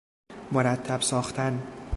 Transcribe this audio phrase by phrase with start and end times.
[0.51, 1.63] مرتب ساختن